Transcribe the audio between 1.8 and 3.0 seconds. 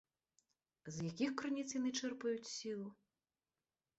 чэрпаюць сілу?